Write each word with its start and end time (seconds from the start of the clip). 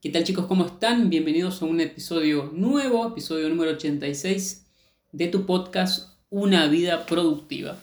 ¿Qué 0.00 0.10
tal 0.10 0.22
chicos? 0.22 0.46
¿Cómo 0.46 0.64
están? 0.64 1.10
Bienvenidos 1.10 1.60
a 1.60 1.64
un 1.64 1.80
episodio 1.80 2.52
nuevo, 2.54 3.04
episodio 3.04 3.48
número 3.48 3.72
86 3.72 4.64
de 5.10 5.26
tu 5.26 5.44
podcast 5.44 6.10
Una 6.30 6.68
vida 6.68 7.04
productiva. 7.04 7.76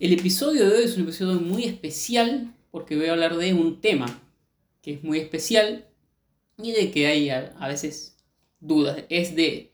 El 0.00 0.12
episodio 0.12 0.68
de 0.68 0.76
hoy 0.76 0.82
es 0.82 0.96
un 0.96 1.04
episodio 1.04 1.38
muy 1.38 1.62
especial 1.62 2.52
porque 2.72 2.96
voy 2.96 3.06
a 3.06 3.12
hablar 3.12 3.36
de 3.36 3.54
un 3.54 3.80
tema 3.80 4.20
que 4.82 4.94
es 4.94 5.04
muy 5.04 5.20
especial 5.20 5.86
y 6.58 6.72
de 6.72 6.90
que 6.90 7.06
hay 7.06 7.30
a, 7.30 7.54
veces 7.68 8.16
dudas. 8.58 9.04
Es 9.10 9.36
de 9.36 9.70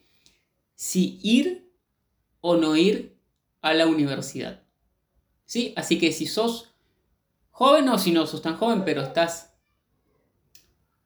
si 0.75 1.19
ir 1.23 1.67
o 2.43 2.57
no 2.57 2.77
ir 2.77 3.17
a 3.63 3.73
la 3.73 3.87
universidad. 3.87 4.65
¿Sí? 5.47 5.73
Así 5.77 5.99
que 5.99 6.13
si 6.13 6.27
sos 6.27 6.75
joven 7.49 7.89
o 7.89 7.99
si 7.99 8.11
no 8.11 8.27
sos 8.27 8.43
tan 8.43 8.59
joven 8.59 8.85
pero 8.85 9.01
estás 9.01 9.50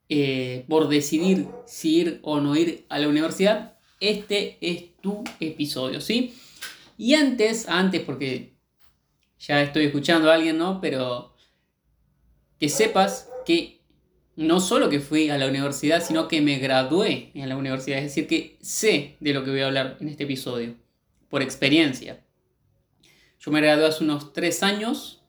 eh, 0.09 0.65
por 0.69 0.87
decidir 0.87 1.47
si 1.65 1.97
ir 1.97 2.19
o 2.21 2.39
no 2.39 2.55
ir 2.55 2.85
a 2.89 2.99
la 2.99 3.07
universidad, 3.07 3.77
este 3.99 4.57
es 4.61 4.95
tu 5.01 5.23
episodio, 5.39 6.01
¿sí? 6.01 6.35
Y 6.97 7.15
antes, 7.15 7.67
antes, 7.67 8.01
porque 8.01 8.55
ya 9.39 9.61
estoy 9.61 9.85
escuchando 9.85 10.29
a 10.29 10.35
alguien, 10.35 10.57
¿no? 10.57 10.79
Pero 10.79 11.35
que 12.59 12.69
sepas 12.69 13.29
que 13.45 13.81
no 14.35 14.59
solo 14.59 14.89
que 14.89 14.99
fui 14.99 15.29
a 15.29 15.37
la 15.37 15.47
universidad, 15.47 16.03
sino 16.03 16.27
que 16.27 16.41
me 16.41 16.59
gradué 16.59 17.31
en 17.33 17.49
la 17.49 17.57
universidad. 17.57 17.99
Es 17.99 18.05
decir, 18.05 18.27
que 18.27 18.57
sé 18.61 19.15
de 19.19 19.33
lo 19.33 19.43
que 19.43 19.51
voy 19.51 19.61
a 19.61 19.67
hablar 19.67 19.97
en 19.99 20.09
este 20.09 20.23
episodio, 20.23 20.75
por 21.29 21.41
experiencia. 21.41 22.23
Yo 23.39 23.51
me 23.51 23.61
gradué 23.61 23.85
hace 23.85 24.03
unos 24.03 24.33
tres 24.33 24.63
años 24.63 25.23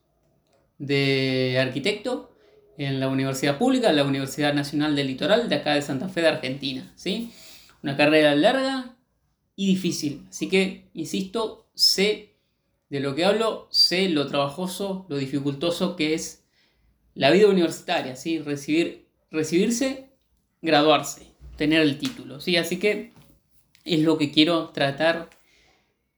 de 0.78 1.58
arquitecto 1.60 2.35
en 2.78 3.00
la 3.00 3.08
universidad 3.08 3.58
pública, 3.58 3.92
la 3.92 4.04
Universidad 4.04 4.54
Nacional 4.54 4.94
del 4.96 5.06
Litoral 5.06 5.48
de 5.48 5.54
acá 5.56 5.74
de 5.74 5.82
Santa 5.82 6.08
Fe 6.08 6.22
de 6.22 6.28
Argentina. 6.28 6.92
¿sí? 6.96 7.32
Una 7.82 7.96
carrera 7.96 8.34
larga 8.34 8.96
y 9.54 9.66
difícil. 9.66 10.26
Así 10.28 10.48
que, 10.48 10.88
insisto, 10.94 11.68
sé 11.74 12.36
de 12.90 13.00
lo 13.00 13.14
que 13.14 13.24
hablo, 13.24 13.68
sé 13.70 14.08
lo 14.08 14.26
trabajoso, 14.26 15.06
lo 15.08 15.16
dificultoso 15.16 15.96
que 15.96 16.14
es 16.14 16.44
la 17.14 17.30
vida 17.30 17.48
universitaria, 17.48 18.14
¿sí? 18.14 18.38
Recibir, 18.38 19.08
recibirse, 19.30 20.10
graduarse, 20.62 21.26
tener 21.56 21.80
el 21.80 21.98
título. 21.98 22.40
¿sí? 22.40 22.56
Así 22.56 22.78
que 22.78 23.12
es 23.84 24.00
lo 24.00 24.18
que 24.18 24.30
quiero 24.30 24.68
tratar 24.68 25.30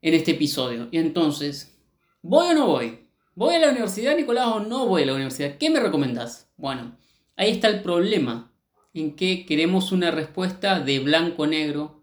en 0.03 0.15
este 0.15 0.33
episodio. 0.33 0.89
Y 0.91 0.99
entonces, 0.99 1.79
¿voy 2.23 2.49
o 2.49 2.55
no 2.55 2.67
voy? 2.67 3.08
¿Voy 3.39 3.55
a 3.55 3.61
la 3.61 3.71
universidad, 3.71 4.17
Nicolás, 4.17 4.49
o 4.49 4.59
no 4.59 4.89
voy 4.89 5.05
a 5.05 5.07
la 5.07 5.15
universidad? 5.15 5.59
¿Qué 5.59 5.71
me 5.71 5.79
recomendás? 5.79 6.51
Bueno, 6.57 6.99
ahí 7.37 7.53
está 7.53 7.69
el 7.69 7.83
problema, 7.83 8.53
en 8.95 9.15
que 9.15 9.47
queremos 9.47 9.93
una 9.93 10.11
respuesta 10.11 10.81
de 10.81 10.99
blanco-negro, 10.99 12.03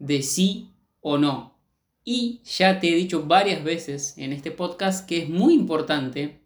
de 0.00 0.22
sí 0.22 0.72
o 1.00 1.18
no. 1.18 1.56
Y 2.02 2.40
ya 2.42 2.80
te 2.80 2.88
he 2.88 2.96
dicho 2.96 3.22
varias 3.28 3.62
veces 3.62 4.14
en 4.18 4.32
este 4.32 4.50
podcast 4.50 5.08
que 5.08 5.18
es 5.18 5.28
muy 5.28 5.54
importante 5.54 6.40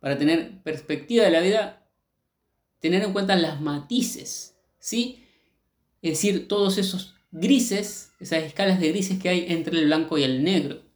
para 0.00 0.18
tener 0.18 0.62
perspectiva 0.62 1.24
de 1.24 1.30
la 1.30 1.40
vida, 1.40 1.88
tener 2.78 3.02
en 3.02 3.14
cuenta 3.14 3.36
las 3.36 3.62
matices, 3.62 4.54
¿sí? 4.78 5.24
Es 6.02 6.10
decir, 6.10 6.46
todos 6.46 6.76
esos 6.76 7.14
grises, 7.30 8.12
esas 8.20 8.42
escalas 8.42 8.80
de 8.80 8.90
grises 8.90 9.18
que 9.18 9.30
hay 9.30 9.46
entre 9.48 9.78
el 9.78 9.86
blanco 9.86 10.18
y 10.18 10.24
el 10.24 10.44
negro 10.44 10.91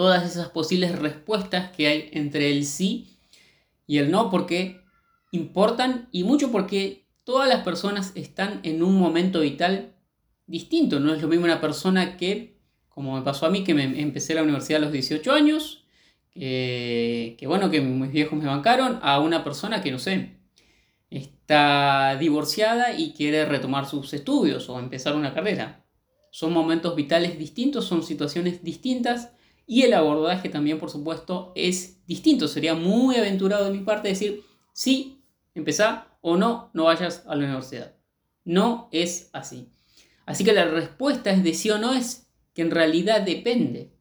todas 0.00 0.24
esas 0.24 0.48
posibles 0.48 0.98
respuestas 0.98 1.72
que 1.72 1.86
hay 1.86 2.08
entre 2.12 2.50
el 2.50 2.64
sí 2.64 3.18
y 3.86 3.98
el 3.98 4.10
no, 4.10 4.30
porque 4.30 4.80
importan 5.30 6.08
y 6.10 6.24
mucho 6.24 6.50
porque 6.50 7.04
todas 7.22 7.46
las 7.50 7.64
personas 7.64 8.12
están 8.14 8.60
en 8.62 8.82
un 8.82 8.98
momento 8.98 9.40
vital 9.40 9.92
distinto. 10.46 11.00
No 11.00 11.12
es 11.12 11.20
lo 11.20 11.28
mismo 11.28 11.44
una 11.44 11.60
persona 11.60 12.16
que, 12.16 12.56
como 12.88 13.14
me 13.14 13.20
pasó 13.20 13.44
a 13.44 13.50
mí, 13.50 13.62
que 13.62 13.74
me 13.74 14.00
empecé 14.00 14.32
la 14.32 14.42
universidad 14.42 14.80
a 14.80 14.84
los 14.86 14.92
18 14.92 15.32
años, 15.32 15.84
que, 16.32 17.36
que 17.38 17.46
bueno, 17.46 17.70
que 17.70 17.82
mis 17.82 18.10
viejos 18.10 18.38
me 18.38 18.46
bancaron, 18.46 19.00
a 19.02 19.20
una 19.20 19.44
persona 19.44 19.82
que 19.82 19.92
no 19.92 19.98
sé, 19.98 20.38
está 21.10 22.16
divorciada 22.18 22.98
y 22.98 23.12
quiere 23.12 23.44
retomar 23.44 23.84
sus 23.84 24.14
estudios 24.14 24.66
o 24.70 24.78
empezar 24.78 25.14
una 25.14 25.34
carrera. 25.34 25.84
Son 26.30 26.54
momentos 26.54 26.96
vitales 26.96 27.38
distintos, 27.38 27.84
son 27.84 28.02
situaciones 28.02 28.64
distintas 28.64 29.32
y 29.70 29.82
el 29.82 29.94
abordaje 29.94 30.48
también, 30.48 30.80
por 30.80 30.90
supuesto, 30.90 31.52
es 31.54 32.04
distinto. 32.04 32.48
Sería 32.48 32.74
muy 32.74 33.14
aventurado 33.14 33.66
de 33.66 33.70
mi 33.70 33.84
parte 33.84 34.08
decir, 34.08 34.42
sí, 34.72 35.22
empezá 35.54 36.08
o 36.22 36.36
no, 36.36 36.72
no 36.74 36.86
vayas 36.86 37.22
a 37.28 37.36
la 37.36 37.44
universidad. 37.44 37.94
No 38.44 38.88
es 38.90 39.30
así. 39.32 39.68
Así 40.26 40.42
que 40.42 40.54
la 40.54 40.64
respuesta 40.64 41.30
es 41.30 41.44
de 41.44 41.54
sí 41.54 41.70
o 41.70 41.78
no 41.78 41.94
es 41.94 42.26
que 42.52 42.62
en 42.62 42.72
realidad 42.72 43.20
depende. 43.20 43.92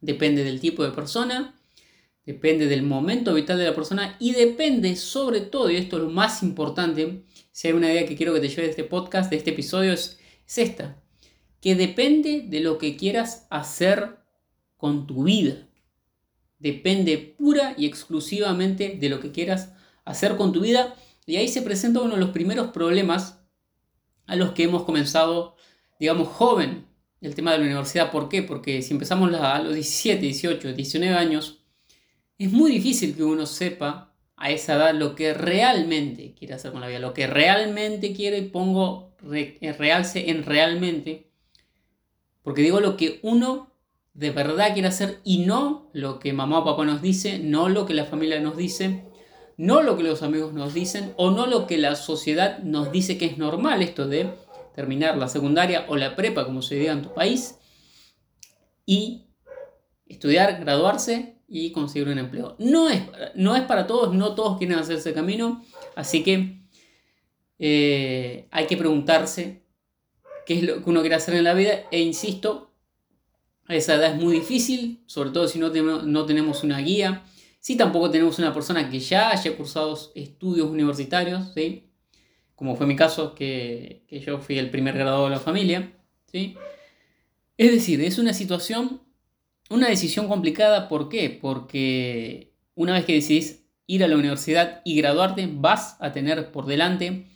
Depende 0.00 0.42
del 0.42 0.58
tipo 0.58 0.82
de 0.82 0.90
persona, 0.90 1.54
depende 2.24 2.66
del 2.66 2.82
momento 2.82 3.34
vital 3.34 3.58
de 3.58 3.66
la 3.66 3.74
persona 3.76 4.16
y 4.18 4.32
depende 4.32 4.96
sobre 4.96 5.42
todo, 5.42 5.70
y 5.70 5.76
esto 5.76 5.98
es 5.98 6.02
lo 6.02 6.10
más 6.10 6.42
importante, 6.42 7.22
si 7.52 7.68
hay 7.68 7.74
una 7.74 7.92
idea 7.92 8.04
que 8.04 8.16
quiero 8.16 8.34
que 8.34 8.40
te 8.40 8.48
lleve 8.48 8.62
de 8.62 8.70
este 8.70 8.82
podcast, 8.82 9.30
de 9.30 9.36
este 9.36 9.50
episodio, 9.50 9.92
es, 9.92 10.18
es 10.44 10.58
esta, 10.58 11.00
que 11.60 11.76
depende 11.76 12.46
de 12.48 12.58
lo 12.58 12.78
que 12.78 12.96
quieras 12.96 13.46
hacer 13.48 14.25
con 14.76 15.06
tu 15.06 15.24
vida. 15.24 15.66
Depende 16.58 17.18
pura 17.18 17.74
y 17.76 17.86
exclusivamente 17.86 18.96
de 18.98 19.08
lo 19.08 19.20
que 19.20 19.32
quieras 19.32 19.72
hacer 20.04 20.36
con 20.36 20.52
tu 20.52 20.60
vida. 20.60 20.94
Y 21.26 21.36
ahí 21.36 21.48
se 21.48 21.62
presenta 21.62 22.00
uno 22.00 22.14
de 22.14 22.20
los 22.20 22.30
primeros 22.30 22.68
problemas 22.68 23.40
a 24.26 24.36
los 24.36 24.52
que 24.52 24.64
hemos 24.64 24.84
comenzado, 24.84 25.56
digamos, 25.98 26.28
joven, 26.28 26.86
el 27.20 27.34
tema 27.34 27.52
de 27.52 27.58
la 27.58 27.64
universidad. 27.64 28.10
¿Por 28.10 28.28
qué? 28.28 28.42
Porque 28.42 28.82
si 28.82 28.92
empezamos 28.92 29.32
a 29.34 29.58
los 29.60 29.74
17, 29.74 30.20
18, 30.20 30.72
19 30.72 31.14
años, 31.14 31.60
es 32.38 32.52
muy 32.52 32.70
difícil 32.70 33.14
que 33.16 33.24
uno 33.24 33.46
sepa 33.46 34.14
a 34.36 34.50
esa 34.50 34.74
edad 34.74 34.94
lo 34.94 35.14
que 35.14 35.32
realmente 35.32 36.34
quiere 36.34 36.54
hacer 36.54 36.72
con 36.72 36.82
la 36.82 36.88
vida, 36.88 36.98
lo 36.98 37.14
que 37.14 37.26
realmente 37.26 38.12
quiere, 38.12 38.38
y 38.38 38.48
pongo 38.48 39.14
realce 39.20 40.30
en 40.30 40.44
realmente, 40.44 41.30
porque 42.42 42.62
digo 42.62 42.80
lo 42.80 42.96
que 42.96 43.18
uno 43.22 43.72
de 44.16 44.30
verdad 44.30 44.72
quiere 44.72 44.88
hacer 44.88 45.20
y 45.24 45.38
no 45.44 45.90
lo 45.92 46.18
que 46.18 46.32
mamá 46.32 46.60
o 46.60 46.64
papá 46.64 46.86
nos 46.86 47.02
dice, 47.02 47.38
no 47.38 47.68
lo 47.68 47.84
que 47.84 47.92
la 47.92 48.06
familia 48.06 48.40
nos 48.40 48.56
dice, 48.56 49.04
no 49.58 49.82
lo 49.82 49.98
que 49.98 50.04
los 50.04 50.22
amigos 50.22 50.54
nos 50.54 50.72
dicen 50.72 51.12
o 51.18 51.30
no 51.30 51.46
lo 51.46 51.66
que 51.66 51.76
la 51.76 51.94
sociedad 51.96 52.58
nos 52.60 52.90
dice 52.90 53.18
que 53.18 53.26
es 53.26 53.36
normal 53.36 53.82
esto 53.82 54.08
de 54.08 54.32
terminar 54.74 55.18
la 55.18 55.28
secundaria 55.28 55.84
o 55.88 55.96
la 55.96 56.16
prepa, 56.16 56.46
como 56.46 56.62
se 56.62 56.76
diga 56.76 56.92
en 56.92 57.02
tu 57.02 57.12
país, 57.12 57.58
y 58.86 59.26
estudiar, 60.06 60.60
graduarse 60.60 61.36
y 61.46 61.72
conseguir 61.72 62.08
un 62.08 62.18
empleo. 62.18 62.56
No 62.58 62.88
es, 62.88 63.02
no 63.34 63.54
es 63.54 63.62
para 63.62 63.86
todos, 63.86 64.14
no 64.14 64.34
todos 64.34 64.56
quieren 64.56 64.78
hacer 64.78 64.96
ese 64.96 65.12
camino, 65.12 65.62
así 65.94 66.22
que 66.22 66.62
eh, 67.58 68.48
hay 68.50 68.66
que 68.66 68.78
preguntarse 68.78 69.62
qué 70.46 70.54
es 70.54 70.62
lo 70.62 70.82
que 70.82 70.88
uno 70.88 71.00
quiere 71.00 71.16
hacer 71.16 71.34
en 71.34 71.44
la 71.44 71.52
vida 71.52 71.82
e 71.90 72.00
insisto, 72.00 72.65
a 73.68 73.74
esa 73.74 73.94
edad 73.94 74.14
es 74.14 74.22
muy 74.22 74.34
difícil, 74.34 75.00
sobre 75.06 75.30
todo 75.30 75.48
si 75.48 75.58
no, 75.58 75.70
no 75.70 76.26
tenemos 76.26 76.62
una 76.62 76.78
guía. 76.78 77.24
Si 77.60 77.76
tampoco 77.76 78.10
tenemos 78.10 78.38
una 78.38 78.54
persona 78.54 78.88
que 78.88 79.00
ya 79.00 79.30
haya 79.30 79.56
cursado 79.56 79.98
estudios 80.14 80.68
universitarios, 80.70 81.52
¿sí? 81.54 81.86
como 82.54 82.76
fue 82.76 82.86
mi 82.86 82.96
caso, 82.96 83.34
que, 83.34 84.04
yo 84.08 84.38
fui 84.38 84.58
el 84.58 84.70
primer 84.70 84.94
graduado 84.94 85.24
de 85.24 85.30
la 85.30 85.40
familia. 85.40 85.92
¿sí? 86.30 86.56
Es 87.56 87.72
decir, 87.72 88.00
es 88.00 88.18
una 88.18 88.32
situación, 88.32 89.02
una 89.68 89.88
decisión 89.88 90.28
complicada. 90.28 90.88
¿Por 90.88 91.08
qué? 91.08 91.30
Porque 91.30 92.54
una 92.74 92.94
vez 92.94 93.04
que 93.04 93.14
decidís 93.14 93.64
ir 93.86 94.04
a 94.04 94.08
la 94.08 94.16
universidad 94.16 94.80
y 94.84 94.96
graduarte, 94.96 95.48
vas 95.52 95.96
a 96.00 96.12
tener 96.12 96.52
por 96.52 96.66
delante 96.66 97.26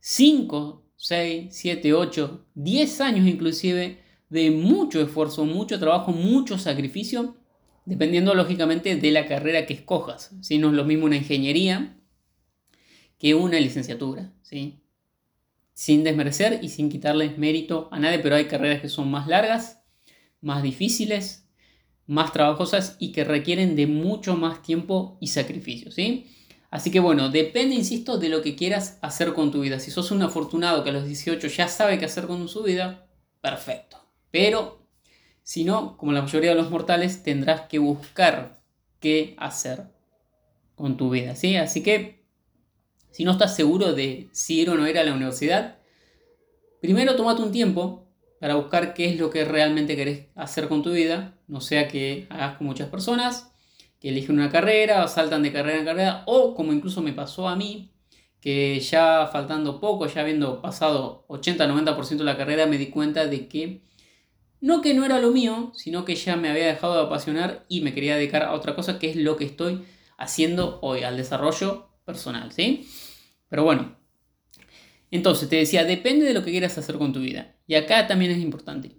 5, 0.00 0.84
6, 0.96 1.46
7, 1.50 1.94
8, 1.94 2.46
10 2.54 3.00
años 3.00 3.26
inclusive 3.26 4.05
de 4.28 4.50
mucho 4.50 5.00
esfuerzo, 5.00 5.44
mucho 5.44 5.78
trabajo, 5.78 6.12
mucho 6.12 6.58
sacrificio, 6.58 7.36
dependiendo 7.84 8.34
lógicamente 8.34 8.96
de 8.96 9.10
la 9.10 9.26
carrera 9.26 9.66
que 9.66 9.74
escojas. 9.74 10.32
Si 10.40 10.58
No 10.58 10.68
es 10.68 10.74
lo 10.74 10.84
mismo 10.84 11.06
una 11.06 11.16
ingeniería 11.16 11.96
que 13.18 13.34
una 13.34 13.58
licenciatura. 13.60 14.32
¿sí? 14.42 14.80
sin 15.76 16.04
desmerecer 16.04 16.60
y 16.62 16.70
sin 16.70 16.88
quitarles 16.88 17.36
mérito 17.36 17.90
a 17.92 17.98
nadie, 17.98 18.18
pero 18.18 18.34
hay 18.34 18.46
carreras 18.46 18.80
que 18.80 18.88
son 18.88 19.10
más 19.10 19.26
largas, 19.26 19.82
más 20.40 20.62
difíciles, 20.62 21.46
más 22.06 22.32
trabajosas 22.32 22.96
y 22.98 23.12
que 23.12 23.24
requieren 23.24 23.76
de 23.76 23.86
mucho 23.86 24.36
más 24.36 24.62
tiempo 24.62 25.18
y 25.20 25.26
sacrificio, 25.26 25.90
¿sí? 25.90 26.34
Así 26.70 26.90
que 26.90 26.98
bueno, 26.98 27.28
depende, 27.28 27.74
insisto, 27.74 28.16
de 28.16 28.30
lo 28.30 28.40
que 28.40 28.56
quieras 28.56 28.98
hacer 29.02 29.34
con 29.34 29.50
tu 29.50 29.60
vida. 29.60 29.78
Si 29.78 29.90
sos 29.90 30.10
un 30.10 30.22
afortunado 30.22 30.82
que 30.82 30.90
a 30.90 30.94
los 30.94 31.04
18 31.04 31.46
ya 31.48 31.68
sabe 31.68 31.98
qué 31.98 32.06
hacer 32.06 32.26
con 32.26 32.48
su 32.48 32.62
vida, 32.62 33.06
perfecto. 33.42 34.05
Pero 34.30 34.86
si 35.42 35.64
no, 35.64 35.96
como 35.96 36.12
la 36.12 36.22
mayoría 36.22 36.50
de 36.50 36.56
los 36.56 36.70
mortales, 36.70 37.22
tendrás 37.22 37.62
que 37.62 37.78
buscar 37.78 38.60
qué 39.00 39.34
hacer 39.38 39.84
con 40.74 40.96
tu 40.96 41.10
vida, 41.10 41.36
¿sí? 41.36 41.56
Así 41.56 41.82
que 41.82 42.24
si 43.10 43.24
no 43.24 43.32
estás 43.32 43.56
seguro 43.56 43.94
de 43.94 44.28
si 44.32 44.60
ir 44.60 44.70
o 44.70 44.74
no 44.74 44.88
ir 44.88 44.98
a 44.98 45.04
la 45.04 45.14
universidad, 45.14 45.78
primero 46.80 47.16
tomate 47.16 47.42
un 47.42 47.52
tiempo 47.52 48.06
para 48.40 48.56
buscar 48.56 48.92
qué 48.92 49.06
es 49.06 49.18
lo 49.18 49.30
que 49.30 49.44
realmente 49.44 49.96
querés 49.96 50.26
hacer 50.34 50.68
con 50.68 50.82
tu 50.82 50.92
vida, 50.92 51.38
no 51.48 51.60
sea 51.60 51.88
que 51.88 52.26
hagas 52.28 52.58
con 52.58 52.66
muchas 52.66 52.88
personas, 52.88 53.52
que 54.00 54.10
eligen 54.10 54.36
una 54.36 54.50
carrera 54.50 55.04
o 55.04 55.08
saltan 55.08 55.42
de 55.42 55.52
carrera 55.52 55.78
en 55.78 55.84
carrera, 55.84 56.22
o 56.26 56.54
como 56.54 56.72
incluso 56.72 57.00
me 57.00 57.12
pasó 57.12 57.48
a 57.48 57.56
mí, 57.56 57.92
que 58.40 58.78
ya 58.80 59.28
faltando 59.32 59.80
poco, 59.80 60.06
ya 60.06 60.20
habiendo 60.20 60.60
pasado 60.60 61.24
80-90% 61.28 62.18
de 62.18 62.24
la 62.24 62.36
carrera, 62.36 62.66
me 62.66 62.78
di 62.78 62.88
cuenta 62.88 63.26
de 63.26 63.48
que 63.48 63.82
no 64.60 64.80
que 64.82 64.94
no 64.94 65.04
era 65.04 65.20
lo 65.20 65.30
mío, 65.30 65.72
sino 65.74 66.04
que 66.04 66.14
ya 66.14 66.36
me 66.36 66.48
había 66.48 66.66
dejado 66.66 66.94
de 66.94 67.02
apasionar 67.02 67.66
y 67.68 67.80
me 67.80 67.94
quería 67.94 68.16
dedicar 68.16 68.42
a 68.42 68.52
otra 68.52 68.74
cosa 68.74 68.98
que 68.98 69.10
es 69.10 69.16
lo 69.16 69.36
que 69.36 69.44
estoy 69.44 69.84
haciendo 70.18 70.78
hoy, 70.82 71.02
al 71.02 71.16
desarrollo 71.16 71.90
personal, 72.04 72.52
¿sí? 72.52 72.88
Pero 73.48 73.64
bueno, 73.64 73.96
entonces 75.10 75.48
te 75.48 75.56
decía, 75.56 75.84
depende 75.84 76.24
de 76.24 76.34
lo 76.34 76.44
que 76.44 76.50
quieras 76.50 76.76
hacer 76.78 76.98
con 76.98 77.12
tu 77.12 77.20
vida. 77.20 77.56
Y 77.66 77.74
acá 77.74 78.06
también 78.06 78.30
es 78.30 78.38
importante. 78.38 78.96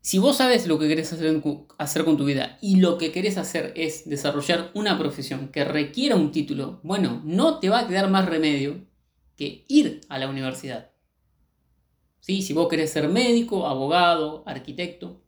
Si 0.00 0.18
vos 0.18 0.36
sabes 0.36 0.66
lo 0.66 0.78
que 0.78 0.86
querés 0.86 1.12
hacer, 1.14 1.40
hacer 1.78 2.04
con 2.04 2.18
tu 2.18 2.26
vida 2.26 2.58
y 2.60 2.76
lo 2.76 2.98
que 2.98 3.10
querés 3.10 3.38
hacer 3.38 3.72
es 3.74 4.06
desarrollar 4.06 4.70
una 4.74 4.98
profesión 4.98 5.48
que 5.48 5.64
requiera 5.64 6.16
un 6.16 6.30
título, 6.30 6.80
bueno, 6.82 7.22
no 7.24 7.58
te 7.58 7.70
va 7.70 7.80
a 7.80 7.88
quedar 7.88 8.10
más 8.10 8.26
remedio 8.26 8.86
que 9.36 9.64
ir 9.66 10.02
a 10.10 10.18
la 10.18 10.28
universidad. 10.28 10.93
¿Sí? 12.24 12.40
Si 12.40 12.54
vos 12.54 12.68
querés 12.68 12.90
ser 12.90 13.06
médico, 13.10 13.66
abogado, 13.66 14.44
arquitecto, 14.46 15.20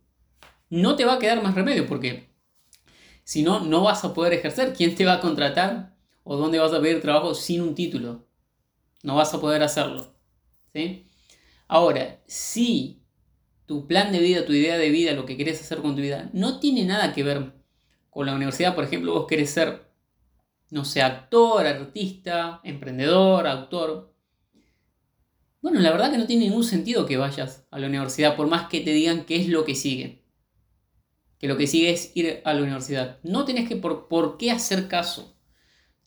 no 0.70 0.96
te 0.96 1.04
va 1.04 1.14
a 1.14 1.18
quedar 1.18 1.42
más 1.42 1.54
remedio 1.54 1.86
porque 1.86 2.30
si 3.22 3.42
no, 3.42 3.60
no 3.60 3.82
vas 3.82 4.02
a 4.06 4.14
poder 4.14 4.32
ejercer. 4.32 4.72
¿Quién 4.72 4.94
te 4.94 5.04
va 5.04 5.12
a 5.12 5.20
contratar 5.20 5.94
o 6.24 6.36
dónde 6.36 6.58
vas 6.58 6.72
a 6.72 6.80
pedir 6.80 7.02
trabajo 7.02 7.34
sin 7.34 7.60
un 7.60 7.74
título. 7.74 8.26
No 9.02 9.14
vas 9.14 9.34
a 9.34 9.40
poder 9.42 9.62
hacerlo. 9.62 10.14
¿sí? 10.72 11.06
Ahora, 11.68 12.22
si 12.26 13.02
tu 13.66 13.86
plan 13.86 14.10
de 14.10 14.20
vida, 14.20 14.46
tu 14.46 14.54
idea 14.54 14.78
de 14.78 14.88
vida, 14.88 15.12
lo 15.12 15.26
que 15.26 15.36
quieres 15.36 15.60
hacer 15.60 15.82
con 15.82 15.96
tu 15.96 16.00
vida, 16.00 16.30
no 16.32 16.60
tiene 16.60 16.86
nada 16.86 17.12
que 17.12 17.22
ver 17.22 17.52
con 18.08 18.24
la 18.24 18.34
universidad, 18.34 18.74
por 18.74 18.84
ejemplo, 18.84 19.12
vos 19.12 19.26
querés 19.26 19.50
ser, 19.50 19.90
no 20.70 20.86
sé, 20.86 21.02
actor, 21.02 21.66
artista, 21.66 22.62
emprendedor, 22.64 23.46
autor. 23.46 24.15
Bueno, 25.66 25.80
la 25.80 25.90
verdad 25.90 26.12
que 26.12 26.18
no 26.18 26.28
tiene 26.28 26.44
ningún 26.44 26.62
sentido 26.62 27.06
que 27.06 27.16
vayas 27.16 27.66
a 27.72 27.80
la 27.80 27.88
universidad, 27.88 28.36
por 28.36 28.46
más 28.46 28.68
que 28.68 28.82
te 28.82 28.92
digan 28.92 29.24
qué 29.24 29.34
es 29.34 29.48
lo 29.48 29.64
que 29.64 29.74
sigue. 29.74 30.22
Que 31.40 31.48
lo 31.48 31.56
que 31.56 31.66
sigue 31.66 31.90
es 31.90 32.12
ir 32.14 32.40
a 32.44 32.54
la 32.54 32.62
universidad. 32.62 33.18
No 33.24 33.44
tienes 33.44 33.68
que 33.68 33.74
por, 33.74 34.06
por 34.06 34.38
qué 34.38 34.52
hacer 34.52 34.86
caso 34.86 35.36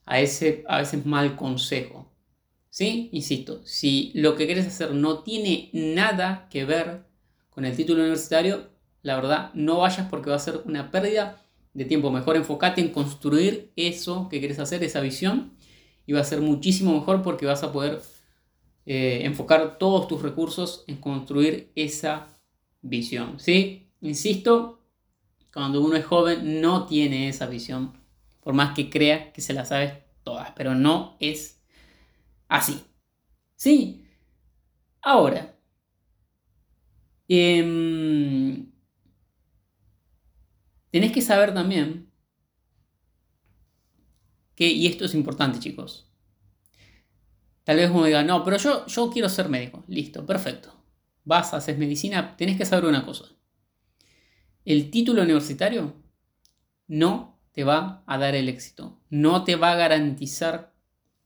a 0.06 0.22
ese 0.22 0.64
a 0.66 0.82
mal 1.04 1.36
consejo. 1.36 2.10
¿Sí? 2.70 3.10
Insisto, 3.12 3.62
si 3.66 4.14
lo 4.16 4.38
que 4.38 4.46
quieres 4.46 4.66
hacer 4.66 4.94
no 4.94 5.24
tiene 5.24 5.70
nada 5.74 6.48
que 6.50 6.64
ver 6.64 7.04
con 7.50 7.66
el 7.66 7.76
título 7.76 8.00
universitario, 8.00 8.70
la 9.02 9.18
verdad 9.18 9.52
no 9.56 9.80
vayas 9.80 10.08
porque 10.10 10.30
va 10.30 10.38
a 10.38 10.40
ser 10.40 10.62
una 10.64 10.90
pérdida 10.90 11.46
de 11.74 11.84
tiempo. 11.84 12.12
Mejor 12.12 12.38
enfócate 12.38 12.80
en 12.80 12.94
construir 12.94 13.74
eso 13.76 14.30
que 14.30 14.40
quieres 14.40 14.60
hacer, 14.60 14.86
esa 14.86 15.02
visión, 15.02 15.52
y 16.06 16.14
va 16.14 16.22
a 16.22 16.24
ser 16.24 16.40
muchísimo 16.40 16.94
mejor 16.94 17.24
porque 17.24 17.46
vas 17.46 17.64
a 17.64 17.74
poder 17.74 18.00
eh, 18.92 19.24
enfocar 19.24 19.78
todos 19.78 20.08
tus 20.08 20.24
recursos 20.24 20.84
en 20.88 20.98
construir 20.98 21.72
esa 21.76 22.42
visión. 22.82 23.40
¿Sí? 23.40 23.92
Insisto, 24.02 24.82
cuando 25.54 25.80
uno 25.80 25.96
es 25.96 26.06
joven 26.06 26.60
no 26.60 26.88
tiene 26.88 27.30
esa 27.30 27.46
visión 27.46 27.94
por 28.42 28.56
más 28.56 28.74
que 28.74 28.90
crea 28.90 29.32
que 29.32 29.42
se 29.42 29.54
las 29.54 29.70
sabe 29.70 30.06
todas, 30.24 30.54
pero 30.56 30.74
no 30.74 31.18
es 31.20 31.62
así. 32.48 32.84
Sí. 33.56 34.08
Ahora, 35.04 35.56
em, 37.28 38.72
tenés 40.92 41.12
que 41.12 41.22
saber 41.22 41.54
también 41.54 42.12
que, 44.56 44.68
y 44.68 44.88
esto 44.88 45.06
es 45.06 45.14
importante 45.14 45.60
chicos, 45.60 46.09
tal 47.70 47.78
vez 47.78 47.92
uno 47.92 48.06
diga, 48.06 48.24
no, 48.24 48.44
pero 48.44 48.58
yo, 48.58 48.88
yo 48.88 49.12
quiero 49.12 49.30
ser 49.30 49.48
médico, 49.48 49.84
listo, 49.88 50.26
perfecto. 50.26 50.74
Vas, 51.24 51.54
haces 51.54 51.78
medicina, 51.78 52.36
tenés 52.36 52.58
que 52.58 52.66
saber 52.66 52.86
una 52.86 53.06
cosa. 53.06 53.26
El 54.66 54.90
título 54.90 55.22
universitario 55.22 55.94
no 56.88 57.40
te 57.52 57.64
va 57.64 58.04
a 58.08 58.18
dar 58.18 58.34
el 58.34 58.50
éxito. 58.50 59.00
No 59.12 59.44
te 59.44 59.56
va 59.56 59.74
a 59.74 59.76
garantizar 59.76 60.74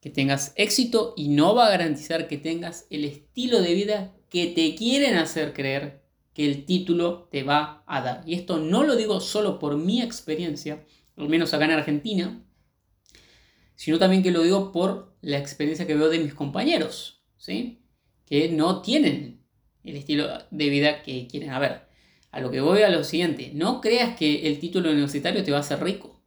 que 0.01 0.09
tengas 0.09 0.51
éxito 0.57 1.13
y 1.15 1.29
no 1.29 1.55
va 1.55 1.67
a 1.67 1.69
garantizar 1.69 2.27
que 2.27 2.37
tengas 2.37 2.87
el 2.89 3.05
estilo 3.05 3.61
de 3.61 3.73
vida 3.73 4.13
que 4.27 4.47
te 4.47 4.75
quieren 4.75 5.15
hacer 5.15 5.53
creer 5.53 6.03
que 6.33 6.45
el 6.45 6.65
título 6.65 7.29
te 7.31 7.43
va 7.43 7.85
a 7.87 8.01
dar. 8.01 8.21
Y 8.27 8.33
esto 8.33 8.57
no 8.57 8.83
lo 8.83 8.97
digo 8.97 9.21
solo 9.21 9.59
por 9.59 9.77
mi 9.77 10.01
experiencia, 10.01 10.83
al 11.15 11.29
menos 11.29 11.53
acá 11.53 11.63
en 11.63 11.71
Argentina, 11.71 12.43
sino 13.75 13.99
también 13.99 14.23
que 14.23 14.31
lo 14.31 14.41
digo 14.41 14.71
por 14.71 15.15
la 15.21 15.37
experiencia 15.37 15.87
que 15.87 15.95
veo 15.95 16.09
de 16.09 16.19
mis 16.19 16.33
compañeros, 16.33 17.23
¿sí? 17.37 17.83
que 18.25 18.49
no 18.49 18.81
tienen 18.81 19.43
el 19.83 19.95
estilo 19.95 20.27
de 20.49 20.69
vida 20.69 21.03
que 21.03 21.27
quieren. 21.27 21.51
A 21.51 21.59
ver, 21.59 21.87
a 22.31 22.39
lo 22.39 22.49
que 22.49 22.61
voy 22.61 22.81
a 22.81 22.89
lo 22.89 23.03
siguiente, 23.03 23.51
no 23.53 23.81
creas 23.81 24.17
que 24.17 24.47
el 24.47 24.59
título 24.59 24.89
universitario 24.89 25.43
te 25.43 25.51
va 25.51 25.57
a 25.57 25.61
hacer 25.61 25.83
rico. 25.83 26.21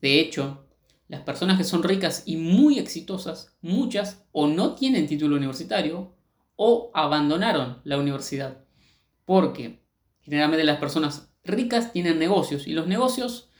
De 0.00 0.20
hecho, 0.20 0.66
las 1.08 1.22
personas 1.22 1.58
que 1.58 1.64
son 1.64 1.82
ricas 1.82 2.22
y 2.26 2.36
muy 2.36 2.78
exitosas, 2.78 3.56
muchas 3.60 4.24
o 4.32 4.46
no 4.46 4.74
tienen 4.74 5.06
título 5.06 5.36
universitario 5.36 6.14
o 6.56 6.90
abandonaron 6.94 7.80
la 7.84 7.98
universidad. 7.98 8.64
Porque 9.24 9.82
generalmente 10.22 10.64
las 10.64 10.78
personas 10.78 11.30
ricas 11.44 11.92
tienen 11.92 12.18
negocios 12.18 12.66
y 12.66 12.72
los 12.72 12.86
negocios 12.86 13.50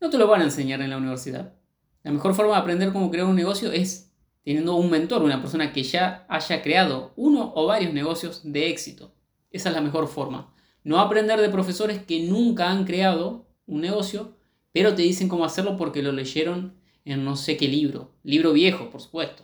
no 0.00 0.10
te 0.10 0.18
lo 0.18 0.26
van 0.26 0.42
a 0.42 0.44
enseñar 0.44 0.80
en 0.82 0.90
la 0.90 0.98
universidad. 0.98 1.54
La 2.02 2.12
mejor 2.12 2.34
forma 2.34 2.54
de 2.54 2.60
aprender 2.60 2.92
cómo 2.92 3.10
crear 3.10 3.26
un 3.26 3.36
negocio 3.36 3.72
es 3.72 4.12
teniendo 4.44 4.76
un 4.76 4.90
mentor, 4.90 5.22
una 5.22 5.40
persona 5.40 5.72
que 5.72 5.82
ya 5.82 6.26
haya 6.28 6.62
creado 6.62 7.12
uno 7.16 7.52
o 7.54 7.66
varios 7.66 7.92
negocios 7.92 8.40
de 8.44 8.68
éxito. 8.68 9.12
Esa 9.50 9.68
es 9.68 9.74
la 9.74 9.80
mejor 9.80 10.08
forma. 10.08 10.54
No 10.84 11.00
aprender 11.00 11.40
de 11.40 11.50
profesores 11.50 12.02
que 12.02 12.20
nunca 12.20 12.70
han 12.70 12.84
creado 12.84 13.46
un 13.66 13.80
negocio 13.80 14.38
pero 14.72 14.94
te 14.94 15.02
dicen 15.02 15.28
cómo 15.28 15.44
hacerlo 15.44 15.76
porque 15.76 16.02
lo 16.02 16.12
leyeron 16.12 16.74
en 17.04 17.24
no 17.24 17.36
sé 17.36 17.56
qué 17.56 17.68
libro, 17.68 18.12
libro 18.22 18.52
viejo, 18.52 18.90
por 18.90 19.00
supuesto. 19.00 19.42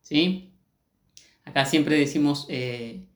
¿Sí? 0.00 0.54
Acá 1.44 1.64
siempre 1.64 1.96
decimos 1.96 2.46
eh, 2.48 3.06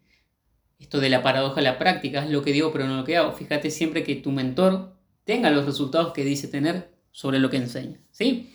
esto 0.79 1.01
de 1.01 1.09
la 1.09 1.23
paradoja 1.23 1.57
de 1.57 1.63
la 1.63 1.79
práctica, 1.79 2.23
es 2.23 2.31
lo 2.31 2.43
que 2.43 2.53
digo 2.53 2.73
pero 2.73 2.87
no 2.87 2.99
lo 2.99 3.05
que 3.05 3.17
hago. 3.17 3.33
Fíjate 3.33 3.71
siempre 3.71 4.05
que 4.05 4.17
tu 4.17 4.31
mentor 4.31 4.95
tenga 5.25 5.51
los 5.51 5.67
resultados 5.67 6.13
que 6.13 6.25
dice 6.25 6.49
tener 6.49 6.96
sobre 7.17 7.39
lo 7.39 7.49
que 7.49 7.57
enseña. 7.57 7.99
¿Sí? 8.11 8.53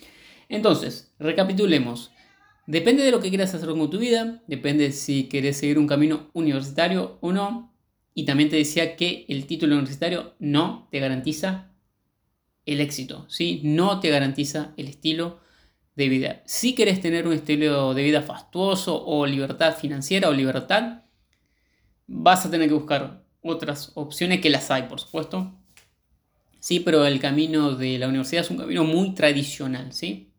Entonces, 0.48 1.12
recapitulemos. 1.18 2.12
Depende 2.68 3.02
de 3.02 3.10
lo 3.10 3.20
que 3.20 3.28
quieras 3.28 3.52
hacer 3.52 3.68
con 3.70 3.90
tu 3.90 3.98
vida, 3.98 4.40
depende 4.46 4.92
si 4.92 5.28
quieres 5.28 5.56
seguir 5.56 5.80
un 5.80 5.88
camino 5.88 6.30
universitario 6.32 7.18
o 7.20 7.32
no. 7.32 7.74
Y 8.14 8.24
también 8.24 8.50
te 8.50 8.56
decía 8.56 8.94
que 8.94 9.26
el 9.28 9.46
título 9.46 9.74
universitario 9.74 10.36
no 10.38 10.86
te 10.92 11.00
garantiza 11.00 11.72
el 12.64 12.80
éxito, 12.80 13.26
¿sí? 13.28 13.62
No 13.64 13.98
te 13.98 14.10
garantiza 14.10 14.74
el 14.76 14.86
estilo 14.86 15.40
de 15.96 16.08
vida. 16.08 16.42
Si 16.46 16.76
querés 16.76 17.00
tener 17.00 17.26
un 17.26 17.32
estilo 17.32 17.94
de 17.94 18.04
vida 18.04 18.22
fastuoso 18.22 19.04
o 19.04 19.26
libertad 19.26 19.76
financiera 19.76 20.28
o 20.28 20.32
libertad, 20.32 21.02
vas 22.06 22.46
a 22.46 22.50
tener 22.52 22.68
que 22.68 22.74
buscar 22.74 23.24
otras 23.42 23.90
opciones 23.96 24.40
que 24.40 24.50
las 24.50 24.70
hay, 24.70 24.84
por 24.84 25.00
supuesto. 25.00 25.52
Sí, 26.62 26.78
pero 26.78 27.04
el 27.04 27.18
camino 27.18 27.74
de 27.74 27.98
la 27.98 28.06
universidad 28.06 28.44
es 28.44 28.50
un 28.50 28.58
camino 28.58 28.84
muy 28.84 29.14
tradicional, 29.14 29.92
¿sí? 29.92 30.32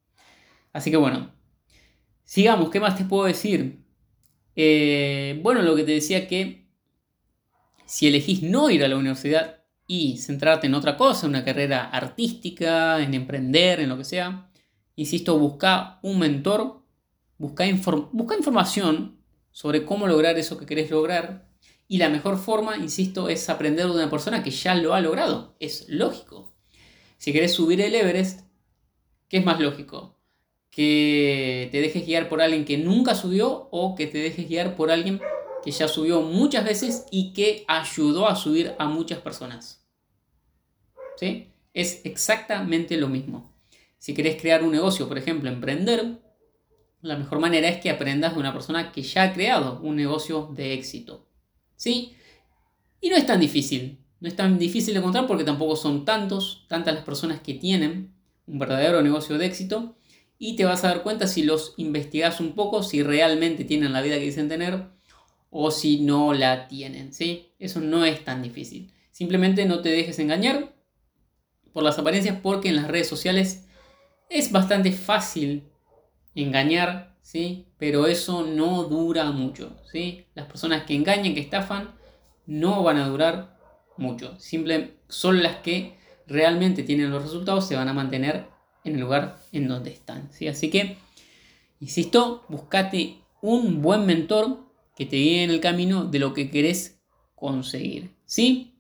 Así 0.72 0.90
que 0.90 0.96
bueno, 0.96 1.34
sigamos, 2.24 2.70
¿qué 2.70 2.80
más 2.80 2.98
te 2.98 3.04
puedo 3.04 3.26
decir? 3.26 3.84
Eh, 4.56 5.38
bueno, 5.44 5.62
lo 5.62 5.76
que 5.76 5.84
te 5.84 5.92
decía 5.92 6.28
que 6.28 6.70
si 7.86 8.08
elegís 8.08 8.42
no 8.42 8.70
ir 8.70 8.86
a 8.86 8.88
la 8.88 8.96
universidad, 8.96 9.64
y 9.88 10.18
centrarte 10.18 10.68
en 10.68 10.76
otra 10.76 10.98
cosa, 10.98 11.28
una 11.28 11.44
carrera 11.44 11.90
artística, 11.90 13.02
en 13.02 13.14
emprender, 13.14 13.80
en 13.80 13.90
lo 13.90 13.98
que 13.98 14.06
sea. 14.06 14.50
Insisto, 14.96 15.38
busca 15.38 16.00
un 16.04 16.20
mentor, 16.20 16.84
busca, 17.38 17.66
busca 18.12 18.38
información 18.38 19.20
sobre 19.52 19.86
cómo 19.86 20.08
lograr 20.08 20.38
eso 20.38 20.58
que 20.58 20.66
querés 20.66 20.90
lograr. 20.90 21.53
Y 21.88 21.98
la 21.98 22.10
mejor 22.10 22.38
forma, 22.38 22.78
insisto, 22.78 23.30
es 23.30 23.50
aprender 23.50 23.86
de 23.86 23.92
una 23.92 24.10
persona 24.10 24.44
que 24.44 24.52
ya 24.52 24.76
lo 24.76 24.94
ha 24.94 25.02
logrado. 25.02 25.56
Es 25.60 25.86
lógico. 25.90 26.54
Si 27.18 27.32
querés 27.32 27.54
subir 27.54 27.82
el 27.82 27.96
Everest, 27.96 28.42
¿qué 29.28 29.38
es 29.38 29.46
más 29.46 29.60
lógico? 29.60 30.18
¿Que 30.72 31.70
te 31.72 31.82
dejes 31.82 32.06
guiar 32.06 32.30
por 32.30 32.42
alguien 32.42 32.66
que 32.66 32.78
nunca 32.78 33.16
subió 33.16 33.70
o 33.72 33.96
que 33.96 34.08
te 34.08 34.18
dejes 34.18 34.50
guiar 34.50 34.76
por 34.76 34.92
alguien 34.92 35.22
que 35.64 35.72
ya 35.72 35.88
subió 35.88 36.22
muchas 36.22 36.66
veces 36.66 37.06
y 37.12 37.32
que 37.34 37.64
ayudó 37.68 38.28
a 38.28 38.36
subir 38.36 38.74
a 38.80 38.88
muchas 38.88 39.20
personas? 39.20 39.86
¿Sí? 41.18 41.54
Es 41.74 42.02
exactamente 42.06 42.98
lo 42.98 43.08
mismo. 43.08 43.54
Si 44.00 44.14
querés 44.14 44.42
crear 44.42 44.64
un 44.64 44.72
negocio, 44.72 45.08
por 45.08 45.18
ejemplo, 45.18 45.50
emprender, 45.50 46.20
la 47.02 47.18
mejor 47.18 47.40
manera 47.40 47.70
es 47.70 47.80
que 47.80 47.90
aprendas 47.90 48.34
de 48.34 48.40
una 48.40 48.54
persona 48.54 48.92
que 48.92 49.02
ya 49.02 49.24
ha 49.24 49.34
creado 49.34 49.80
un 49.82 49.96
negocio 49.96 50.50
de 50.54 50.74
éxito. 50.74 51.28
¿Sí? 51.84 52.16
Y 53.02 53.10
no 53.10 53.18
es 53.18 53.26
tan 53.26 53.42
difícil. 53.42 54.00
No 54.22 54.30
es 54.30 54.38
tan 54.38 54.58
difícil 54.58 54.94
de 54.94 55.02
encontrar 55.02 55.28
porque 55.28 55.44
tampoco 55.44 55.76
son 55.76 56.06
tantos, 56.06 56.64
tantas 56.70 56.94
las 56.94 57.04
personas 57.04 57.42
que 57.42 57.56
tienen 57.56 58.14
un 58.48 58.58
verdadero 58.58 59.02
negocio 59.02 59.38
de 59.38 59.48
éxito. 59.48 59.98
Y 60.40 60.56
te 60.56 60.64
vas 60.64 60.86
a 60.86 60.88
dar 60.88 61.04
cuenta 61.04 61.28
si 61.28 61.44
los 61.44 61.74
investigas 61.76 62.40
un 62.40 62.54
poco, 62.54 62.84
si 62.84 63.04
realmente 63.04 63.66
tienen 63.66 63.92
la 63.92 64.02
vida 64.02 64.16
que 64.16 64.24
dicen 64.24 64.48
tener 64.48 64.92
o 65.50 65.72
si 65.72 66.00
no 66.00 66.34
la 66.34 66.70
tienen. 66.70 67.12
¿sí? 67.12 67.50
Eso 67.60 67.82
no 67.82 68.06
es 68.06 68.24
tan 68.24 68.42
difícil. 68.42 68.94
Simplemente 69.12 69.66
no 69.66 69.82
te 69.82 69.90
dejes 69.90 70.20
engañar 70.20 70.74
por 71.74 71.84
las 71.84 72.00
apariencias 72.00 72.40
porque 72.42 72.70
en 72.70 72.78
las 72.78 72.88
redes 72.88 73.10
sociales 73.10 73.66
es 74.30 74.54
bastante 74.54 74.94
fácil 74.94 75.66
engañar, 76.34 77.13
¿sí? 77.24 77.66
Pero 77.80 78.06
eso 78.06 78.46
no 78.46 78.84
dura 78.84 79.32
mucho, 79.32 79.76
¿sí? 79.92 80.28
Las 80.36 80.46
personas 80.46 80.84
que 80.84 80.94
engañan, 80.94 81.34
que 81.34 81.40
estafan, 81.40 81.96
no 82.46 82.84
van 82.84 82.98
a 82.98 83.08
durar 83.08 83.58
mucho. 83.98 84.38
Simple, 84.40 84.98
son 85.08 85.42
las 85.42 85.56
que 85.58 85.98
realmente 86.28 86.84
tienen 86.84 87.10
los 87.10 87.24
resultados, 87.24 87.68
se 87.68 87.76
van 87.76 87.88
a 87.88 87.94
mantener 87.94 88.46
en 88.84 88.96
el 88.96 89.02
lugar 89.02 89.40
en 89.52 89.68
donde 89.68 89.92
están, 89.92 90.32
¿sí? 90.32 90.48
Así 90.48 90.70
que, 90.70 90.98
insisto, 91.80 92.44
buscate 92.50 93.18
un 93.42 93.82
buen 93.82 94.06
mentor 94.06 94.60
que 94.96 95.06
te 95.06 95.16
guíe 95.16 95.44
en 95.44 95.50
el 95.50 95.62
camino 95.62 96.06
de 96.06 96.20
lo 96.20 96.34
que 96.34 96.52
querés 96.52 97.02
conseguir, 97.36 98.16
¿sí? 98.26 98.76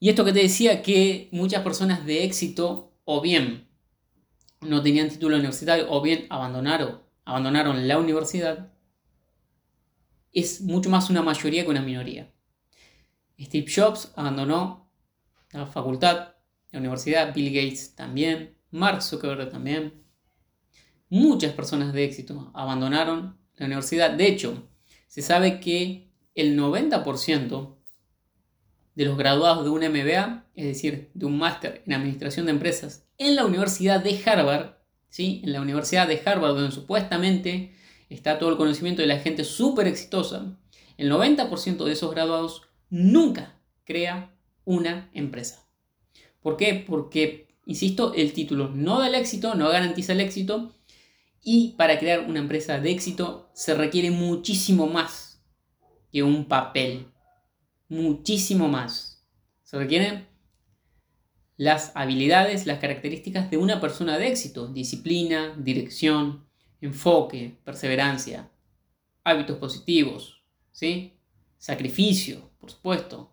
Y 0.00 0.08
esto 0.08 0.24
que 0.24 0.32
te 0.32 0.40
decía 0.40 0.82
que 0.82 1.28
muchas 1.32 1.62
personas 1.62 2.04
de 2.04 2.24
éxito 2.24 2.92
o 3.04 3.20
bien 3.20 3.65
no 4.68 4.82
tenían 4.82 5.08
título 5.08 5.36
universitario 5.36 5.86
o 5.90 6.00
bien 6.02 6.26
abandonaron, 6.30 7.02
abandonaron 7.24 7.86
la 7.88 7.98
universidad, 7.98 8.72
es 10.32 10.60
mucho 10.60 10.90
más 10.90 11.08
una 11.08 11.22
mayoría 11.22 11.64
que 11.64 11.70
una 11.70 11.82
minoría. 11.82 12.32
Steve 13.40 13.66
Jobs 13.74 14.12
abandonó 14.16 14.90
la 15.52 15.66
facultad, 15.66 16.34
la 16.70 16.78
universidad, 16.78 17.34
Bill 17.34 17.52
Gates 17.52 17.94
también, 17.94 18.56
Mark 18.70 19.02
Zuckerberg 19.02 19.50
también. 19.50 20.04
Muchas 21.08 21.52
personas 21.52 21.92
de 21.92 22.04
éxito 22.04 22.50
abandonaron 22.54 23.38
la 23.54 23.66
universidad. 23.66 24.10
De 24.10 24.26
hecho, 24.26 24.68
se 25.06 25.22
sabe 25.22 25.60
que 25.60 26.10
el 26.34 26.58
90% 26.58 27.76
de 28.94 29.04
los 29.04 29.16
graduados 29.16 29.64
de 29.64 29.70
un 29.70 29.80
MBA, 29.80 30.50
es 30.54 30.64
decir, 30.66 31.10
de 31.14 31.26
un 31.26 31.38
máster 31.38 31.82
en 31.86 31.94
administración 31.94 32.46
de 32.46 32.52
empresas, 32.52 33.05
en 33.18 33.36
la 33.36 33.44
Universidad 33.44 34.02
de 34.02 34.20
Harvard, 34.24 34.76
¿sí? 35.08 35.40
en 35.44 35.52
la 35.52 35.60
Universidad 35.60 36.08
de 36.08 36.20
Harvard, 36.24 36.54
donde 36.54 36.72
supuestamente 36.72 37.74
está 38.08 38.38
todo 38.38 38.50
el 38.50 38.56
conocimiento 38.56 39.02
de 39.02 39.08
la 39.08 39.18
gente 39.18 39.44
súper 39.44 39.86
exitosa, 39.86 40.56
el 40.96 41.10
90% 41.10 41.84
de 41.84 41.92
esos 41.92 42.10
graduados 42.10 42.62
nunca 42.88 43.60
crea 43.84 44.34
una 44.64 45.10
empresa. 45.12 45.66
¿Por 46.40 46.56
qué? 46.56 46.84
Porque, 46.86 47.48
insisto, 47.66 48.14
el 48.14 48.32
título 48.32 48.70
no 48.74 48.98
da 49.00 49.08
el 49.08 49.14
éxito, 49.14 49.54
no 49.54 49.68
garantiza 49.68 50.12
el 50.12 50.20
éxito, 50.20 50.72
y 51.42 51.74
para 51.76 51.98
crear 51.98 52.20
una 52.28 52.40
empresa 52.40 52.80
de 52.80 52.90
éxito 52.90 53.50
se 53.52 53.74
requiere 53.74 54.10
muchísimo 54.10 54.86
más 54.86 55.44
que 56.10 56.22
un 56.22 56.46
papel 56.46 57.06
muchísimo 57.88 58.68
más. 58.68 59.24
Se 59.62 59.78
requieren 59.78 60.26
las 61.56 61.92
habilidades, 61.94 62.66
las 62.66 62.78
características 62.78 63.50
de 63.50 63.56
una 63.56 63.80
persona 63.80 64.18
de 64.18 64.28
éxito, 64.28 64.68
disciplina, 64.68 65.54
dirección, 65.58 66.46
enfoque, 66.80 67.58
perseverancia, 67.64 68.50
hábitos 69.24 69.58
positivos, 69.58 70.42
¿sí? 70.70 71.14
sacrificio, 71.58 72.50
por 72.58 72.70
supuesto, 72.70 73.32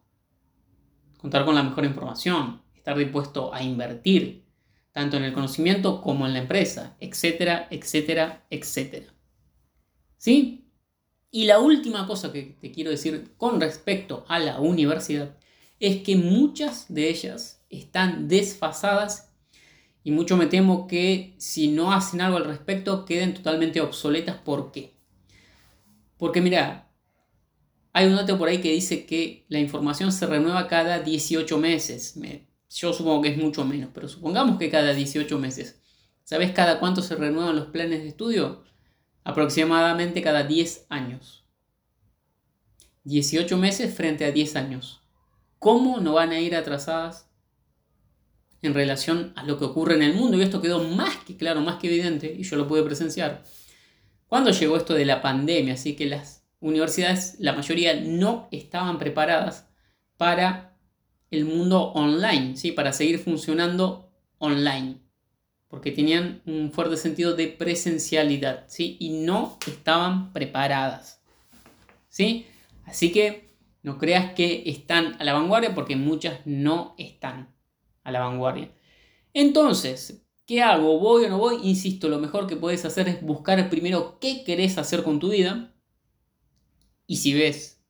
contar 1.18 1.46
con 1.46 1.56
la 1.56 1.64
mejor 1.64 1.86
información, 1.86 2.62
estar 2.76 2.98
dispuesto 2.98 3.54
a 3.54 3.62
invertir, 3.62 4.44
tanto 4.92 5.18
en 5.18 5.24
el 5.24 5.34
conocimiento 5.34 6.02
como 6.02 6.26
en 6.26 6.34
la 6.34 6.40
empresa, 6.40 6.96
etcétera, 7.00 7.68
etcétera, 7.72 8.46
etcétera. 8.50 9.14
¿Sí? 10.18 10.70
Y 11.32 11.46
la 11.46 11.60
última 11.60 12.06
cosa 12.06 12.32
que 12.32 12.58
te 12.62 12.72
quiero 12.72 12.92
decir 12.92 13.34
con 13.38 13.60
respecto 13.60 14.24
a 14.30 14.40
la 14.40 14.60
universidad 14.60 15.36
es 15.80 16.04
que 16.04 16.16
muchas 16.16 16.94
de 16.94 17.10
ellas 17.10 17.63
están 17.80 18.28
desfasadas 18.28 19.34
y 20.04 20.12
mucho 20.12 20.38
me 20.38 20.48
temo 20.48 20.88
que 20.88 21.36
si 21.38 21.70
no 21.70 21.94
hacen 21.94 22.22
algo 22.22 22.38
al 22.38 22.46
respecto 22.46 23.06
queden 23.06 23.34
totalmente 23.34 23.82
obsoletas. 23.82 24.38
¿Por 24.38 24.72
qué? 24.72 24.94
Porque 26.18 26.42
mira, 26.42 26.92
hay 27.94 28.08
un 28.08 28.16
dato 28.16 28.38
por 28.38 28.50
ahí 28.50 28.60
que 28.60 28.72
dice 28.72 29.06
que 29.06 29.46
la 29.50 29.60
información 29.60 30.12
se 30.12 30.26
renueva 30.26 30.68
cada 30.68 31.00
18 31.00 31.58
meses. 31.58 32.20
yo 32.70 32.94
supongo 32.94 33.22
que 33.22 33.30
es 33.30 33.38
mucho 33.38 33.66
menos, 33.66 33.90
pero 33.94 34.08
supongamos 34.08 34.58
que 34.58 34.70
cada 34.70 34.94
18 34.94 35.40
meses. 35.40 35.82
¿Sabes 36.24 36.52
cada 36.52 36.80
cuánto 36.80 37.02
se 37.02 37.16
renuevan 37.16 37.56
los 37.56 37.68
planes 37.68 38.02
de 38.02 38.10
estudio? 38.10 38.64
aproximadamente 39.24 40.22
cada 40.22 40.44
10 40.44 40.86
años. 40.90 41.46
18 43.06 43.58
meses 43.58 43.94
frente 43.94 44.26
a 44.26 44.32
10 44.32 44.56
años. 44.56 45.02
¿Cómo 45.60 46.00
no 46.00 46.14
van 46.14 46.32
a 46.32 46.40
ir 46.40 46.56
atrasadas 46.56 47.30
en 48.68 48.74
relación 48.74 49.34
a 49.36 49.44
lo 49.44 49.58
que 49.58 49.66
ocurre 49.66 49.96
en 49.96 50.04
el 50.04 50.16
mundo? 50.16 50.38
Y 50.38 50.42
esto 50.42 50.62
quedó 50.62 50.84
más 50.84 51.18
que 51.18 51.38
claro, 51.38 51.62
más 51.62 51.78
que 51.78 51.88
evidente, 51.88 52.36
y 52.38 52.44
yo 52.44 52.56
lo 52.56 52.68
pude 52.68 52.84
presenciar. 52.84 53.44
Cuando 54.28 54.52
llegó 54.52 54.78
esto 54.78 54.94
de 54.94 55.06
la 55.06 55.22
pandemia, 55.22 55.76
así 55.76 55.96
que 55.96 56.06
las 56.06 56.44
universidades, 56.60 57.36
la 57.40 57.54
mayoría 57.54 58.00
no 58.02 58.48
estaban 58.52 58.98
preparadas 58.98 59.68
para 60.18 60.78
el 61.30 61.46
mundo 61.46 61.92
online, 61.94 62.58
¿sí? 62.58 62.72
para 62.72 62.94
seguir 62.94 63.20
funcionando 63.20 64.10
online 64.38 65.04
porque 65.74 65.90
tenían 65.90 66.40
un 66.46 66.72
fuerte 66.72 66.98
sentido 66.98 67.36
de 67.36 67.48
presencialidad, 67.48 68.66
¿sí? 68.68 68.96
Y 69.00 69.10
no 69.10 69.58
estaban 69.66 70.32
preparadas, 70.32 71.20
¿sí? 72.10 72.46
Así 72.86 73.12
que 73.12 73.50
no 73.82 73.98
creas 73.98 74.34
que 74.36 74.62
están 74.68 75.20
a 75.20 75.24
la 75.24 75.34
vanguardia 75.34 75.74
porque 75.74 75.96
muchas 75.96 76.42
no 76.46 76.94
están 77.00 77.56
a 78.04 78.12
la 78.12 78.20
vanguardia. 78.20 78.72
Entonces, 79.34 80.26
¿qué 80.46 80.62
hago? 80.62 81.00
¿Voy 81.00 81.26
o 81.26 81.30
no 81.30 81.38
voy? 81.38 81.60
Insisto, 81.64 82.10
lo 82.10 82.20
mejor 82.20 82.48
que 82.48 82.56
puedes 82.56 82.86
hacer 82.86 83.08
es 83.08 83.22
buscar 83.22 83.70
primero 83.70 84.20
qué 84.20 84.44
querés 84.44 84.78
hacer 84.78 85.04
con 85.04 85.20
tu 85.20 85.30
vida. 85.30 85.74
Y 87.08 87.18
si 87.18 87.34
ves 87.34 87.84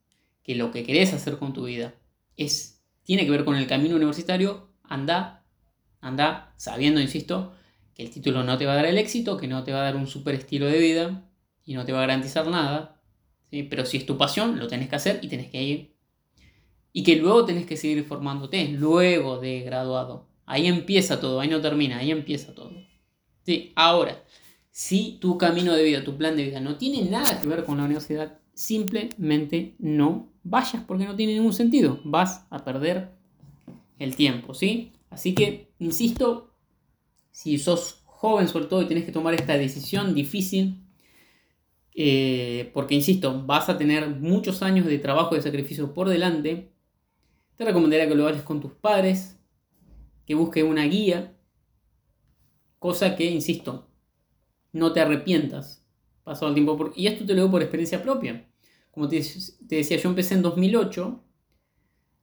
que 0.43 0.55
lo 0.55 0.71
que 0.71 0.83
querés 0.83 1.13
hacer 1.13 1.37
con 1.37 1.53
tu 1.53 1.65
vida 1.65 1.95
es, 2.37 2.83
tiene 3.03 3.25
que 3.25 3.31
ver 3.31 3.45
con 3.45 3.55
el 3.55 3.67
camino 3.67 3.95
universitario, 3.95 4.69
anda, 4.83 5.45
anda 6.01 6.53
sabiendo, 6.57 6.99
insisto, 6.99 7.53
que 7.93 8.03
el 8.03 8.09
título 8.09 8.43
no 8.43 8.57
te 8.57 8.65
va 8.65 8.73
a 8.73 8.77
dar 8.77 8.85
el 8.85 8.97
éxito, 8.97 9.37
que 9.37 9.47
no 9.47 9.63
te 9.63 9.71
va 9.71 9.81
a 9.81 9.83
dar 9.83 9.95
un 9.95 10.07
super 10.07 10.35
estilo 10.35 10.65
de 10.65 10.79
vida 10.79 11.29
y 11.65 11.75
no 11.75 11.85
te 11.85 11.91
va 11.91 11.99
a 11.99 12.01
garantizar 12.01 12.47
nada. 12.47 13.01
¿sí? 13.49 13.63
Pero 13.63 13.85
si 13.85 13.97
es 13.97 14.05
tu 14.05 14.17
pasión, 14.17 14.59
lo 14.59 14.67
tenés 14.67 14.89
que 14.89 14.95
hacer 14.95 15.19
y 15.21 15.27
tenés 15.27 15.49
que 15.49 15.63
ir. 15.63 15.92
Y 16.93 17.03
que 17.03 17.17
luego 17.17 17.43
tenés 17.43 17.65
que 17.65 17.75
seguir 17.75 18.03
formándote, 18.05 18.69
luego 18.69 19.39
de 19.39 19.61
graduado. 19.61 20.27
Ahí 20.45 20.67
empieza 20.67 21.19
todo, 21.19 21.39
ahí 21.39 21.49
no 21.49 21.59
termina, 21.59 21.97
ahí 21.97 22.11
empieza 22.11 22.53
todo. 22.53 22.71
¿Sí? 23.45 23.73
Ahora, 23.75 24.23
si 24.71 25.17
tu 25.19 25.37
camino 25.37 25.73
de 25.73 25.83
vida, 25.83 26.03
tu 26.03 26.17
plan 26.17 26.35
de 26.35 26.43
vida 26.43 26.59
no 26.59 26.77
tiene 26.77 27.09
nada 27.09 27.41
que 27.41 27.47
ver 27.47 27.65
con 27.65 27.77
la 27.77 27.85
universidad, 27.85 28.39
simplemente 28.53 29.75
no 29.79 30.31
vayas 30.43 30.83
porque 30.87 31.05
no 31.05 31.15
tiene 31.15 31.33
ningún 31.33 31.53
sentido. 31.53 31.99
Vas 32.03 32.45
a 32.49 32.63
perder 32.63 33.11
el 33.99 34.15
tiempo, 34.15 34.53
¿sí? 34.53 34.93
Así 35.09 35.33
que, 35.33 35.71
insisto, 35.79 36.53
si 37.31 37.57
sos 37.57 38.03
joven 38.05 38.47
sobre 38.47 38.65
todo 38.65 38.81
y 38.81 38.85
tienes 38.85 39.05
que 39.05 39.11
tomar 39.11 39.33
esta 39.33 39.57
decisión 39.57 40.13
difícil, 40.13 40.83
eh, 41.95 42.71
porque 42.73 42.95
insisto, 42.95 43.43
vas 43.45 43.69
a 43.69 43.77
tener 43.77 44.07
muchos 44.09 44.63
años 44.63 44.85
de 44.85 44.97
trabajo 44.97 45.35
y 45.35 45.37
de 45.37 45.43
sacrificio 45.43 45.93
por 45.93 46.09
delante, 46.09 46.72
te 47.55 47.65
recomendaría 47.65 48.07
que 48.07 48.15
lo 48.15 48.27
hagas 48.27 48.41
con 48.43 48.61
tus 48.61 48.73
padres, 48.73 49.39
que 50.25 50.35
busques 50.35 50.63
una 50.63 50.85
guía, 50.85 51.35
cosa 52.79 53.15
que, 53.15 53.25
insisto, 53.25 53.87
no 54.71 54.91
te 54.93 55.01
arrepientas 55.01 55.83
pasado 56.23 56.47
el 56.49 56.53
tiempo. 56.53 56.77
Por, 56.77 56.93
y 56.95 57.07
esto 57.07 57.25
te 57.25 57.33
lo 57.33 57.41
digo 57.41 57.51
por 57.51 57.61
experiencia 57.61 58.01
propia. 58.01 58.47
Como 58.91 59.07
te, 59.07 59.21
te, 59.67 59.77
decía, 59.77 59.97
yo 59.97 60.09
empecé 60.09 60.35
en 60.35 60.41
2008 60.41 61.23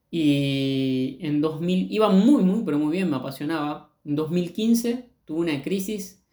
y 0.09 1.17
en 1.21 1.41
2000 1.41 1.91
iba 1.91 2.09
muy, 2.09 2.43
muy, 2.43 2.63
pero 2.63 2.79
muy 2.79 2.91
bien, 2.91 3.09
me 3.09 3.17
apasionaba. 3.17 3.93
En 4.03 4.15
2015 4.15 5.09
tuve 5.25 5.39
una 5.39 5.61
crisis. 5.61 6.23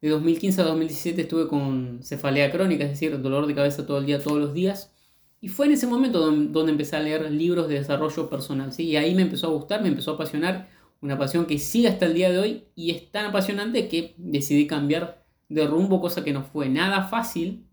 De 0.00 0.08
2015 0.08 0.60
a 0.60 0.64
2017 0.64 1.22
estuve 1.22 1.46
con 1.46 2.00
cefalea 2.02 2.50
crónica, 2.50 2.84
es 2.84 2.90
decir, 2.90 3.20
dolor 3.20 3.46
de 3.46 3.54
cabeza 3.54 3.86
todo 3.86 3.98
el 3.98 4.06
día, 4.06 4.20
todos 4.20 4.38
los 4.38 4.52
días. 4.52 4.92
Y 5.42 5.48
fue 5.48 5.66
en 5.66 5.72
ese 5.72 5.88
momento 5.88 6.20
donde, 6.20 6.70
empecé 6.70 6.94
a 6.94 7.00
leer 7.00 7.28
libros 7.32 7.66
de 7.66 7.74
desarrollo 7.74 8.30
personal. 8.30 8.72
¿sí? 8.72 8.84
Y 8.84 8.96
ahí 8.96 9.12
me 9.12 9.22
empezó 9.22 9.48
a 9.48 9.50
gustar, 9.50 9.82
me 9.82 9.88
empezó 9.88 10.12
a 10.12 10.14
apasionar. 10.14 10.70
Una 11.00 11.18
pasión 11.18 11.46
que 11.46 11.58
sigue 11.58 11.88
hasta 11.88 12.06
el 12.06 12.14
día 12.14 12.30
de 12.30 12.38
hoy 12.38 12.64
y 12.76 12.92
es 12.92 13.10
tan 13.10 13.26
apasionante 13.26 13.88
que 13.88 14.14
decidí 14.18 14.68
cambiar 14.68 15.26
de 15.48 15.66
rumbo, 15.66 16.00
cosa 16.00 16.22
que 16.22 16.32
no 16.32 16.44
fue 16.44 16.68
nada 16.68 17.08
fácil, 17.08 17.66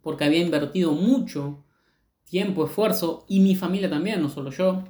porque 0.00 0.24
había 0.24 0.40
invertido 0.40 0.92
mucho 0.92 1.66
tiempo, 2.24 2.64
esfuerzo 2.64 3.26
y 3.28 3.40
mi 3.40 3.56
familia 3.56 3.90
también, 3.90 4.22
no 4.22 4.30
solo 4.30 4.50
yo, 4.50 4.84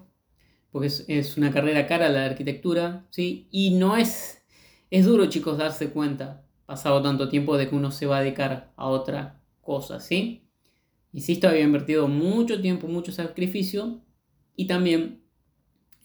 porque 0.71 0.87
es, 0.87 1.37
una 1.37 1.51
carrera 1.51 1.89
cara 1.89 2.09
la 2.09 2.25
arquitectura, 2.25 3.05
¿sí? 3.11 3.49
Y 3.51 3.71
no 3.71 3.97
es, 3.97 4.45
es 4.91 5.07
duro 5.07 5.27
chicos 5.27 5.59
darse 5.59 5.91
cuenta, 5.91 6.47
pasado 6.67 7.03
tanto 7.03 7.29
tiempo, 7.29 7.57
de 7.57 7.69
que 7.69 7.75
uno 7.75 7.91
se 7.91 8.07
va 8.07 8.19
a 8.19 8.23
dedicar 8.23 8.73
a 8.77 8.87
otra 8.87 9.43
cosa, 9.61 9.99
¿sí? 9.99 10.50
Insisto, 11.13 11.49
había 11.49 11.63
invertido 11.63 12.07
mucho 12.09 12.61
tiempo, 12.61 12.87
mucho 12.87 13.11
sacrificio 13.13 14.01
y 14.57 14.67
también 14.67 15.23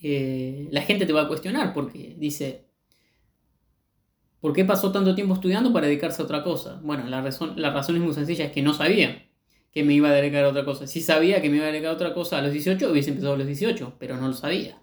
eh, 0.02 0.68
la 0.72 0.82
gente 0.82 1.06
te 1.06 1.14
va 1.14 1.24
a 1.24 1.28
cuestionar 1.28 1.74
porque 1.74 2.16
dice, 2.18 2.66
¿por 4.40 4.54
qué 4.54 4.66
pasó 4.66 4.92
tanto 4.92 5.14
tiempo 5.14 5.36
estudiando 5.36 5.72
para 5.72 5.88
dedicarse 5.88 6.22
a 6.22 6.26
otra 6.26 6.44
cosa? 6.44 6.80
Bueno, 6.84 7.08
la 7.08 7.22
razón, 7.22 7.54
la 7.58 7.72
razón 7.72 7.98
es 7.98 8.02
muy 8.02 8.14
sencilla, 8.14 8.46
es 8.46 8.52
que 8.52 8.64
no 8.64 8.74
sabía 8.74 9.28
que 9.72 9.84
me 9.84 9.94
iba 9.94 10.10
a 10.10 10.14
dedicar 10.14 10.46
a 10.46 10.50
otra 10.50 10.66
cosa. 10.66 10.88
Si 10.88 11.02
sabía 11.02 11.42
que 11.42 11.50
me 11.50 11.58
iba 11.58 11.66
a 11.66 11.72
dedicar 11.72 11.92
a 11.92 11.96
otra 11.96 12.14
cosa 12.14 12.40
a 12.40 12.42
los 12.42 12.52
18, 12.54 12.90
hubiese 12.90 13.10
empezado 13.10 13.34
a 13.34 13.38
los 13.38 13.46
18, 13.46 13.96
pero 14.00 14.18
no 14.18 14.28
lo 14.28 14.34
sabía. 14.34 14.82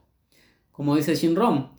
Como 0.71 0.95
dice 0.97 1.17
Jim 1.17 1.35
Rom, 1.35 1.71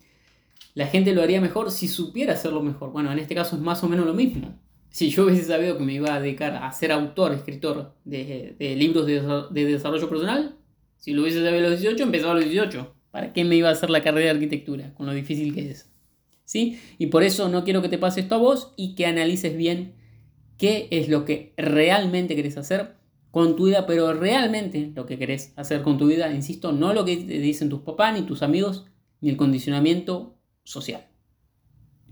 la 0.74 0.86
gente 0.88 1.14
lo 1.14 1.22
haría 1.22 1.40
mejor 1.40 1.70
si 1.70 1.88
supiera 1.88 2.34
hacerlo 2.34 2.62
mejor. 2.62 2.92
Bueno, 2.92 3.12
en 3.12 3.18
este 3.20 3.34
caso 3.34 3.56
es 3.56 3.62
más 3.62 3.82
o 3.84 3.88
menos 3.88 4.04
lo 4.04 4.14
mismo 4.14 4.58
si 4.94 5.10
yo 5.10 5.24
hubiese 5.24 5.42
sabido 5.42 5.76
que 5.76 5.82
me 5.82 5.92
iba 5.92 6.14
a 6.14 6.20
dedicar 6.20 6.54
a 6.54 6.70
ser 6.70 6.92
autor, 6.92 7.32
escritor 7.32 7.96
de, 8.04 8.54
libros 8.78 9.06
de, 9.06 9.64
desarrollo 9.64 10.08
personal, 10.08 10.54
si 10.98 11.12
lo 11.12 11.22
hubiese 11.22 11.42
sabido 11.42 11.66
a 11.66 11.70
los 11.70 11.80
18, 11.80 12.00
empezaba 12.04 12.30
a 12.30 12.36
los 12.36 12.44
18. 12.44 12.94
¿Para 13.10 13.32
qué 13.32 13.42
me 13.42 13.56
iba 13.56 13.68
a 13.68 13.72
hacer 13.72 13.90
la 13.90 14.04
carrera 14.04 14.26
de 14.26 14.30
arquitectura? 14.30 14.94
Con 14.94 15.06
lo 15.06 15.12
difícil 15.12 15.52
que 15.52 15.68
es. 15.68 15.90
¿Sí? 16.44 16.78
Y 16.96 17.06
por 17.06 17.24
eso 17.24 17.48
no 17.48 17.64
quiero 17.64 17.82
que 17.82 17.88
te 17.88 17.98
pase 17.98 18.20
esto 18.20 18.36
a 18.36 18.38
vos 18.38 18.72
y 18.76 18.94
que 18.94 19.06
analices 19.06 19.56
bien 19.56 19.94
qué 20.58 20.86
es 20.92 21.08
lo 21.08 21.24
que 21.24 21.54
realmente 21.56 22.36
querés 22.36 22.56
hacer 22.56 22.94
con 23.32 23.56
tu 23.56 23.64
vida, 23.66 23.86
pero 23.88 24.14
realmente 24.14 24.92
lo 24.94 25.06
que 25.06 25.18
querés 25.18 25.54
hacer 25.56 25.82
con 25.82 25.98
tu 25.98 26.06
vida, 26.06 26.32
insisto, 26.32 26.70
no 26.70 26.94
lo 26.94 27.04
que 27.04 27.16
te 27.16 27.40
dicen 27.40 27.68
tus 27.68 27.80
papás, 27.80 28.14
ni 28.14 28.24
tus 28.24 28.44
amigos, 28.44 28.86
ni 29.20 29.30
el 29.30 29.36
condicionamiento 29.36 30.36
social. 30.62 31.04